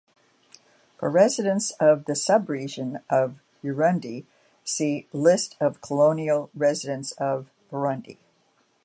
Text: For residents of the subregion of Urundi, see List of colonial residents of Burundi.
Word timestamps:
For 0.97 1.11
residents 1.11 1.69
of 1.79 2.05
the 2.05 2.13
subregion 2.13 3.03
of 3.07 3.35
Urundi, 3.63 4.25
see 4.63 5.07
List 5.13 5.55
of 5.59 5.79
colonial 5.79 6.49
residents 6.55 7.11
of 7.19 7.51
Burundi. 7.71 8.17